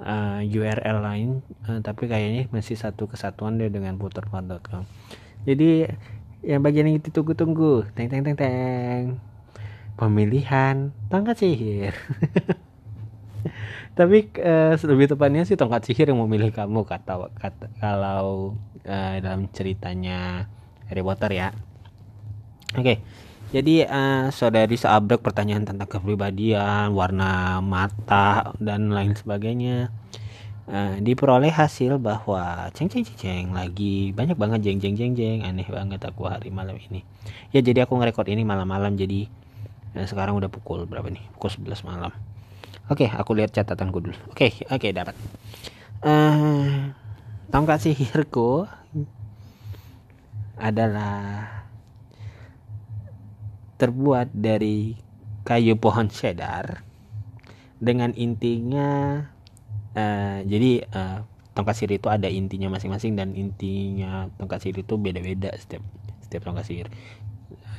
uh, 0.00 0.40
eh, 0.40 0.48
URL 0.48 0.98
lain 1.04 1.30
uh, 1.68 1.80
tapi 1.84 2.08
kayaknya 2.08 2.48
masih 2.50 2.76
satu 2.76 3.06
kesatuan 3.06 3.60
deh 3.60 3.68
dengan 3.68 3.96
pottermore.com 4.00 4.84
jadi 5.48 5.96
yang 6.40 6.64
bagian 6.64 6.88
yang 6.88 7.00
ditunggu-tunggu 7.00 7.92
teng 7.92 8.08
teng 8.08 8.24
teng 8.24 8.36
teng. 8.36 9.20
Pemilihan 10.00 10.96
tongkat 11.12 11.44
sihir. 11.44 11.92
Tapi 13.98 14.32
uh, 14.40 14.72
lebih 14.80 15.12
tepatnya 15.12 15.44
sih 15.44 15.60
tongkat 15.60 15.84
sihir 15.84 16.08
yang 16.08 16.24
memilih 16.24 16.48
kamu 16.56 16.88
kata, 16.88 17.28
kata 17.36 17.68
kalau 17.76 18.56
uh, 18.88 19.14
dalam 19.20 19.52
ceritanya 19.52 20.48
Harry 20.88 21.04
Potter 21.04 21.28
ya. 21.36 21.48
Oke 22.72 22.80
okay. 22.80 22.96
Jadi 23.50 23.74
uh, 23.90 24.24
saudari 24.30 24.78
seabrek 24.78 25.22
pertanyaan 25.22 25.66
tentang 25.66 25.90
kepribadian 25.90 26.94
warna 26.94 27.58
mata 27.58 28.54
dan 28.62 28.94
lain 28.94 29.18
sebagainya 29.18 29.90
uh, 30.70 30.96
diperoleh 31.02 31.50
hasil 31.50 31.98
bahwa 31.98 32.70
ceng 32.74 32.86
ceng 32.86 33.02
ceng 33.02 33.18
ceng 33.18 33.46
lagi 33.54 34.14
banyak 34.14 34.38
banget 34.38 34.70
jeng 34.70 34.78
jeng 34.78 34.94
jeng 34.94 35.12
jeng 35.18 35.38
aneh 35.42 35.66
banget 35.66 36.02
aku 36.06 36.30
hari 36.30 36.54
malam 36.54 36.78
ini 36.78 37.02
ya 37.50 37.58
jadi 37.58 37.84
aku 37.84 37.98
ngerekord 37.98 38.30
ini 38.30 38.46
malam-malam 38.46 38.94
jadi 38.94 39.26
Nah, 39.90 40.06
sekarang 40.06 40.38
udah 40.38 40.46
pukul 40.46 40.86
berapa 40.86 41.10
nih? 41.10 41.22
Pukul 41.34 41.50
11 41.66 41.82
malam. 41.82 42.12
Oke, 42.90 43.06
okay, 43.06 43.08
aku 43.10 43.34
lihat 43.34 43.50
catatanku 43.54 43.98
dulu. 44.02 44.18
Oke, 44.30 44.50
okay, 44.50 44.52
oke 44.70 44.78
okay, 44.78 44.90
dapat. 44.94 45.14
Uh, 46.02 46.94
tongkat 47.50 47.82
sihirku 47.82 48.66
adalah 50.58 51.59
terbuat 53.80 54.28
dari 54.36 55.00
kayu 55.48 55.80
pohon 55.80 56.12
cedar 56.12 56.84
dengan 57.80 58.12
intinya 58.12 59.24
uh, 59.96 60.38
jadi 60.44 60.84
uh, 60.92 61.24
tongkat 61.56 61.80
sihir 61.80 61.96
itu 61.96 62.12
ada 62.12 62.28
intinya 62.28 62.68
masing-masing 62.76 63.16
dan 63.16 63.32
intinya 63.32 64.28
tongkat 64.36 64.60
sihir 64.60 64.84
itu 64.84 64.94
beda-beda 65.00 65.56
setiap 65.56 65.80
setiap 66.20 66.44
tongkat 66.44 66.68
sihir 66.68 66.86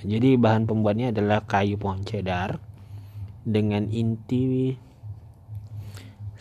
jadi 0.02 0.42
bahan 0.42 0.66
pembuatnya 0.66 1.14
adalah 1.14 1.46
kayu 1.46 1.78
pohon 1.78 2.02
cedar 2.02 2.58
dengan 3.46 3.86
inti 3.94 4.74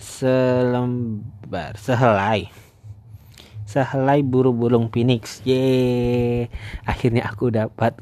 selembar 0.01 1.77
sehelai. 1.77 2.49
Sehelai 3.69 4.25
buru 4.25 4.57
burung 4.57 4.89
phoenix. 4.89 5.45
Ye 5.45 6.49
akhirnya 6.89 7.29
aku 7.29 7.53
dapat 7.53 7.95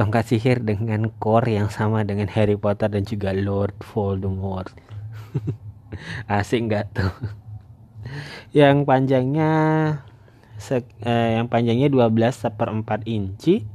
tongkat 0.00 0.32
sihir 0.32 0.64
dengan 0.64 1.12
core 1.20 1.60
yang 1.60 1.68
sama 1.68 2.00
dengan 2.08 2.24
Harry 2.32 2.56
Potter 2.56 2.88
dan 2.88 3.04
juga 3.04 3.36
Lord 3.36 3.76
Voldemort. 3.92 4.72
Asing 6.24 6.72
nggak 6.72 6.96
tuh? 6.96 7.12
Yang 8.56 8.88
panjangnya 8.88 9.52
eh, 11.04 11.28
yang 11.36 11.52
panjangnya 11.52 11.92
12 11.92 12.16
seperempat 12.32 13.04
inci 13.04 13.68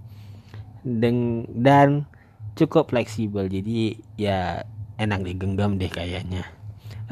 dan 0.81 1.45
dan 1.53 2.09
cukup 2.57 2.89
fleksibel. 2.89 3.45
Jadi 3.45 4.01
ya 4.17 4.65
enak 4.97 5.21
digenggam 5.29 5.77
deh 5.77 5.93
kayaknya. 5.93 6.41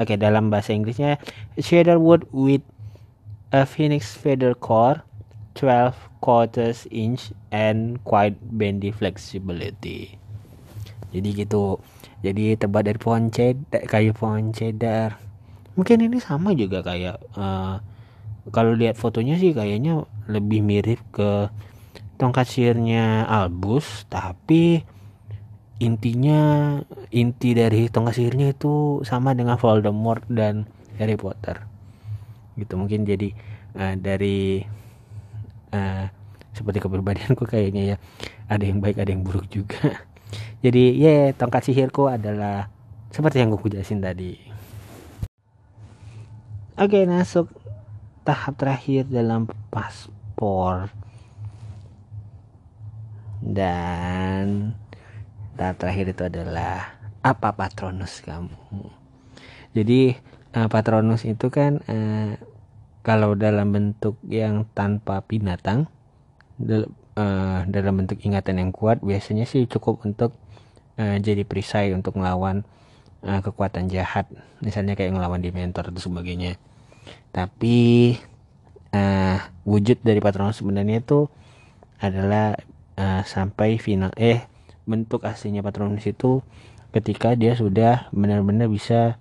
Oke 0.02 0.18
dalam 0.18 0.50
bahasa 0.50 0.74
Inggrisnya 0.74 1.22
shader 1.54 2.02
wood 2.02 2.26
with 2.34 2.66
a 3.54 3.62
phoenix 3.62 4.10
feather 4.18 4.58
core 4.58 5.06
12 5.54 5.94
quarters 6.18 6.90
inch 6.90 7.30
and 7.54 8.02
quite 8.02 8.34
bendy 8.42 8.90
flexibility. 8.90 10.18
Jadi 11.14 11.28
gitu. 11.46 11.78
Jadi 12.26 12.58
terbuat 12.58 12.88
dari 12.88 12.98
pohon 12.98 13.30
cedar 13.30 13.86
kayu 13.86 14.10
pohon 14.10 14.50
cedar. 14.50 15.20
Mungkin 15.78 16.02
ini 16.02 16.18
sama 16.18 16.56
juga 16.58 16.82
kayak 16.82 17.20
uh, 17.38 17.78
kalau 18.50 18.74
lihat 18.74 18.98
fotonya 18.98 19.38
sih 19.38 19.54
kayaknya 19.54 20.04
lebih 20.26 20.60
mirip 20.64 21.00
ke 21.14 21.48
tongkat 22.18 22.46
sihirnya 22.46 23.26
Albus 23.26 24.06
tapi 24.06 24.86
intinya 25.82 26.78
inti 27.10 27.52
dari 27.52 27.90
tongkat 27.90 28.14
sihirnya 28.16 28.54
itu 28.54 29.02
sama 29.02 29.34
dengan 29.34 29.58
Voldemort 29.58 30.24
dan 30.30 30.66
Harry 30.96 31.18
Potter. 31.18 31.66
Gitu 32.56 32.74
mungkin 32.78 33.04
jadi 33.04 33.34
uh, 33.76 33.94
dari 33.98 34.64
uh, 35.74 36.06
seperti 36.54 36.78
kepribadianku 36.78 37.42
kayaknya 37.42 37.82
ya. 37.82 37.96
Ada 38.46 38.70
yang 38.70 38.78
baik 38.78 39.02
ada 39.02 39.10
yang 39.10 39.26
buruk 39.26 39.50
juga. 39.50 39.98
Jadi 40.64 40.94
ya 41.02 41.10
yeah, 41.10 41.24
tongkat 41.34 41.66
sihirku 41.66 42.06
adalah 42.06 42.70
seperti 43.10 43.42
yang 43.42 43.50
gue 43.50 43.60
jelasin 43.66 43.98
tadi. 43.98 44.38
Oke 46.74 47.02
okay, 47.02 47.04
masuk 47.06 47.50
tahap 48.26 48.58
terakhir 48.58 49.06
dalam 49.06 49.46
paspor. 49.70 50.90
Dan 53.44 54.72
tahap 55.54 55.76
terakhir 55.78 56.16
itu 56.16 56.22
adalah 56.24 56.96
apa 57.20 57.52
patronus 57.52 58.24
kamu? 58.24 58.56
Jadi 59.76 60.16
uh, 60.56 60.68
patronus 60.70 61.22
itu 61.28 61.46
kan 61.52 61.84
uh, 61.86 62.34
kalau 63.04 63.36
dalam 63.36 63.70
bentuk 63.70 64.16
yang 64.24 64.64
tanpa 64.72 65.20
binatang 65.28 65.86
uh, 66.58 67.60
dalam 67.68 67.94
bentuk 68.00 68.18
ingatan 68.24 68.58
yang 68.58 68.70
kuat 68.72 69.04
biasanya 69.04 69.44
sih 69.44 69.68
cukup 69.68 70.00
untuk 70.08 70.32
uh, 70.96 71.16
jadi 71.20 71.44
perisai 71.44 71.92
untuk 71.92 72.16
melawan 72.16 72.64
uh, 73.22 73.44
kekuatan 73.44 73.92
jahat. 73.92 74.26
Misalnya 74.64 74.96
kayak 74.96 75.12
ngelawan 75.14 75.44
dementor 75.44 75.92
dan 75.92 76.00
sebagainya. 76.00 76.56
Tapi 77.30 78.16
uh, 78.96 79.38
wujud 79.68 80.00
dari 80.00 80.24
patronus 80.24 80.64
sebenarnya 80.64 81.04
itu 81.04 81.28
adalah 82.00 82.56
uh, 82.96 83.22
sampai 83.22 83.76
final 83.76 84.10
eh 84.16 84.48
bentuk 84.84 85.24
aslinya 85.24 85.64
Patronus 85.64 86.04
itu 86.04 86.44
ketika 86.92 87.34
dia 87.34 87.56
sudah 87.56 88.06
benar-benar 88.14 88.68
bisa 88.70 89.18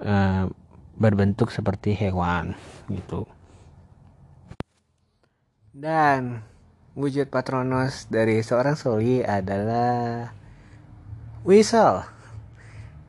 uh, 0.00 0.48
berbentuk 0.96 1.52
seperti 1.52 1.92
hewan 1.92 2.56
gitu. 2.88 3.28
Dan 5.76 6.40
wujud 6.96 7.28
Patronus 7.28 8.08
dari 8.08 8.40
seorang 8.40 8.80
soli 8.80 9.20
adalah 9.20 10.32
whistle 11.44 12.00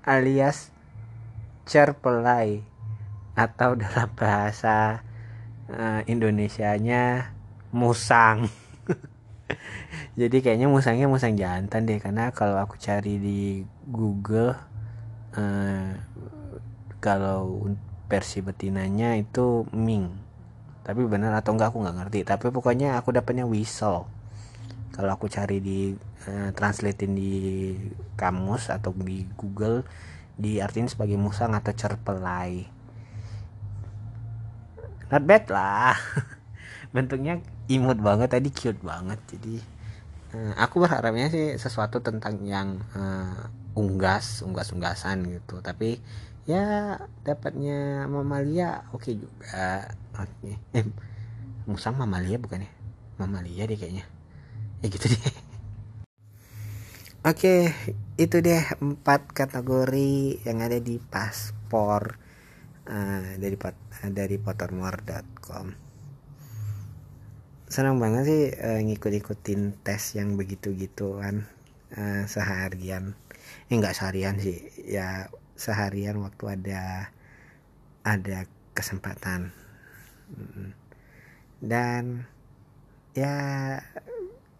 alias 0.04 0.76
cerpelai 1.64 2.64
atau 3.40 3.76
dalam 3.80 4.12
bahasa 4.20 5.04
uh, 5.72 6.04
Indonesianya 6.04 7.32
musang. 7.72 8.52
Jadi 10.20 10.44
kayaknya 10.44 10.68
musangnya 10.68 11.08
musang 11.08 11.40
jantan 11.40 11.88
deh 11.88 12.04
karena 12.04 12.36
kalau 12.36 12.60
aku 12.60 12.76
cari 12.76 13.16
di 13.16 13.64
Google 13.88 14.60
uh, 15.40 15.92
kalau 17.08 17.64
versi 18.12 18.44
betinanya 18.44 19.16
itu 19.16 19.64
Ming. 19.72 20.12
Tapi 20.84 21.08
benar 21.08 21.32
atau 21.40 21.56
enggak 21.56 21.72
aku 21.72 21.80
nggak 21.88 21.98
ngerti. 22.04 22.20
Tapi 22.28 22.52
pokoknya 22.52 23.00
aku 23.00 23.16
dapatnya 23.16 23.48
whistle 23.48 24.12
kalau 24.98 25.14
aku 25.14 25.30
cari 25.30 25.62
di 25.62 25.94
uh, 26.26 26.50
translatein 26.58 27.14
di 27.14 27.34
kamus 28.18 28.74
atau 28.74 28.90
di 28.98 29.30
Google 29.38 29.86
diartikan 30.42 30.90
sebagai 30.90 31.22
musang 31.22 31.54
atau 31.54 31.70
cerpelai. 31.70 32.66
Not 35.14 35.22
bad 35.22 35.46
lah. 35.54 35.94
Bentuknya 36.98 37.46
imut 37.70 38.02
banget 38.02 38.34
tadi 38.34 38.50
cute 38.50 38.82
banget. 38.82 39.22
Jadi 39.30 39.62
uh, 40.34 40.58
aku 40.58 40.82
berharapnya 40.82 41.30
sih 41.30 41.62
sesuatu 41.62 42.02
tentang 42.02 42.42
yang 42.42 42.82
uh, 42.98 43.54
unggas 43.78 44.42
unggas 44.42 44.74
unggasan 44.74 45.30
gitu. 45.30 45.62
Tapi 45.62 46.02
ya 46.48 46.96
dapatnya 47.28 48.08
mamalia 48.08 48.88
oke 48.96 49.04
okay 49.04 49.14
juga. 49.20 49.92
Oke. 50.16 50.56
Eh 50.72 50.86
musang 51.68 52.00
mamalia 52.00 52.40
bukan 52.40 52.64
ya? 52.64 52.72
Mamalia 53.20 53.68
deh 53.68 53.76
kayaknya. 53.76 54.08
Ya 54.80 54.88
gitu 54.88 55.12
deh. 55.12 55.20
Oke 55.20 55.36
okay, 57.28 57.62
itu 58.16 58.40
deh 58.40 58.64
empat 58.80 59.36
kategori 59.36 60.42
yang 60.48 60.64
ada 60.64 60.80
di 60.80 60.96
paspor 60.96 62.16
uh, 62.88 63.36
dari 63.36 63.60
dari 64.16 64.36
pottermore.com 64.40 65.88
senang 67.68 68.00
banget 68.00 68.24
sih 68.24 68.44
uh, 68.56 68.80
ngikut-ikutin 68.80 69.84
tes 69.84 70.16
yang 70.16 70.40
begitu-gituan 70.40 71.44
uh, 72.00 72.24
seharian. 72.24 73.12
Eh 73.68 73.76
nggak 73.76 73.92
seharian 73.92 74.40
sih 74.40 74.64
ya 74.88 75.28
seharian 75.58 76.22
waktu 76.22 76.54
ada 76.56 77.10
ada 78.06 78.46
kesempatan. 78.78 79.50
Dan 81.58 82.30
ya 83.18 83.34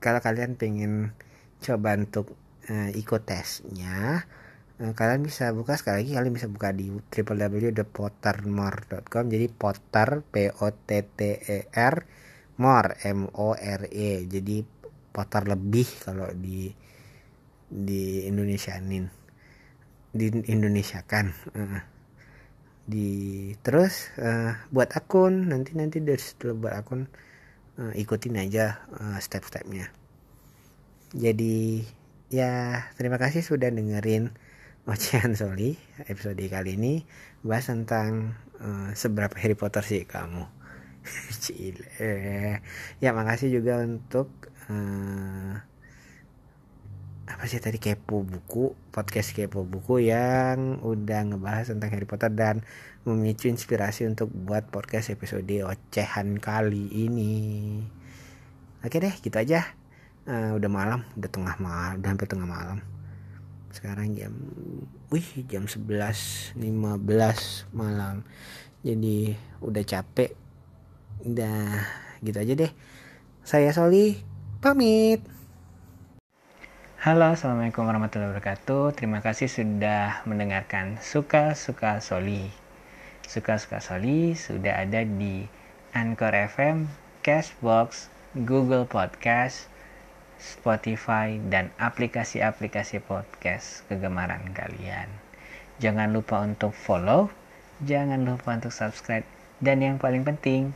kalau 0.02 0.18
kalian 0.20 0.58
pengen 0.58 1.14
coba 1.62 1.94
untuk 1.94 2.34
uh, 2.70 2.90
ikut 2.94 3.26
tesnya 3.26 4.26
uh, 4.82 4.94
kalian 4.98 5.24
bisa 5.26 5.54
buka 5.54 5.78
sekali 5.78 6.02
lagi 6.06 6.14
kalian 6.18 6.34
bisa 6.34 6.48
buka 6.50 6.74
di 6.74 6.90
www.pottermore.com 6.90 9.30
jadi 9.30 9.50
potter 9.54 10.22
p 10.26 10.50
o 10.50 10.74
t 10.74 11.06
t 11.06 11.38
e 11.38 11.70
r 11.74 12.06
more 12.58 12.98
M 13.06 13.30
O 13.38 13.54
R 13.54 13.82
E. 13.94 14.26
Jadi 14.26 14.66
potar 15.14 15.46
lebih 15.50 15.86
kalau 16.02 16.30
di 16.34 16.74
di 17.68 18.24
Indonesianin 18.26 19.17
di 20.16 20.32
Indonesia 20.48 21.04
kan 21.04 21.36
di 22.88 23.52
terus 23.60 24.16
uh, 24.16 24.56
buat 24.72 24.96
akun 24.96 25.52
nanti 25.52 25.76
nanti 25.76 26.00
dari 26.00 26.24
setelah 26.24 26.56
buat 26.56 26.74
akun 26.80 27.02
uh, 27.84 27.92
ikutin 27.92 28.40
aja 28.40 28.80
uh, 28.96 29.20
step-stepnya. 29.20 29.92
Jadi 31.12 31.84
ya 32.32 32.88
terima 32.96 33.20
kasih 33.20 33.44
sudah 33.44 33.68
dengerin 33.68 34.32
Ocehan 34.88 35.36
Soli 35.36 35.76
episode 36.08 36.40
kali 36.48 36.80
ini 36.80 37.04
bahas 37.44 37.68
tentang 37.68 38.40
seberapa 38.98 39.38
Harry 39.38 39.54
Potter 39.54 39.84
sih 39.86 40.08
kamu. 40.08 40.48
Cile. 41.44 41.84
Ya 43.04 43.12
makasih 43.12 43.52
juga 43.52 43.84
untuk 43.84 44.32
uh, 44.72 45.60
apa 47.28 47.44
sih 47.44 47.60
tadi 47.60 47.76
kepo 47.76 48.24
buku 48.24 48.72
podcast 48.96 49.36
kepo 49.36 49.68
buku 49.68 50.08
yang 50.08 50.80
udah 50.80 51.28
ngebahas 51.28 51.76
tentang 51.76 51.92
Harry 51.92 52.08
Potter 52.08 52.32
dan 52.32 52.64
memicu 53.04 53.52
inspirasi 53.52 54.08
untuk 54.08 54.32
buat 54.32 54.72
podcast 54.72 55.12
episode 55.12 55.52
ocehan 55.68 56.40
kali 56.40 56.88
ini. 56.92 57.36
Oke 58.80 59.04
deh, 59.04 59.12
gitu 59.20 59.36
aja. 59.36 59.76
Uh, 60.28 60.56
udah 60.56 60.72
malam, 60.72 61.04
udah 61.20 61.30
tengah 61.32 61.56
malam, 61.60 62.00
udah 62.00 62.10
hampir 62.10 62.28
tengah 62.32 62.48
malam. 62.48 62.80
Sekarang 63.76 64.16
jam, 64.16 64.32
wih 65.12 65.28
jam 65.52 65.68
11.15 65.68 66.58
malam. 67.76 68.24
Jadi 68.82 69.36
udah 69.60 69.84
capek 69.84 70.48
Udah 71.26 71.82
gitu 72.22 72.38
aja 72.38 72.54
deh. 72.54 72.72
Saya 73.42 73.72
Soli, 73.74 74.20
pamit. 74.62 75.37
Halo, 76.98 77.30
Assalamualaikum 77.30 77.86
warahmatullahi 77.86 78.34
wabarakatuh. 78.34 78.98
Terima 78.98 79.22
kasih 79.22 79.46
sudah 79.46 80.26
mendengarkan 80.26 80.98
Suka-Suka 80.98 82.02
Soli. 82.02 82.50
Suka-Suka 83.22 83.86
Soli 83.86 84.34
sudah 84.34 84.82
ada 84.82 85.06
di 85.06 85.46
Anchor 85.94 86.34
FM, 86.34 86.90
Cashbox, 87.22 88.10
Google 88.34 88.90
Podcast, 88.90 89.70
Spotify, 90.42 91.38
dan 91.38 91.70
aplikasi-aplikasi 91.78 93.06
podcast 93.06 93.86
kegemaran 93.94 94.50
kalian. 94.58 95.06
Jangan 95.78 96.10
lupa 96.10 96.42
untuk 96.42 96.74
follow, 96.74 97.30
jangan 97.86 98.26
lupa 98.26 98.58
untuk 98.58 98.74
subscribe, 98.74 99.30
dan 99.62 99.86
yang 99.86 100.02
paling 100.02 100.26
penting, 100.26 100.74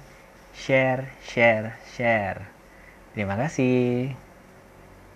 share, 0.53 1.17
share, 1.25 1.81
share. 1.97 2.45
Terima 3.17 3.33
kasih. 3.41 4.30